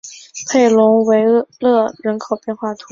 [0.49, 1.23] 佩龙维
[1.59, 2.79] 勒人口变化图示